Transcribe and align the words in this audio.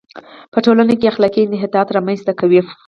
په 0.53 0.59
ټولنه 0.65 0.93
کې 0.99 1.09
اخلاقي 1.11 1.41
انحطاط 1.45 1.87
را 1.95 2.01
منځ 2.07 2.19
ته 2.27 2.33
کوي. 2.39 2.61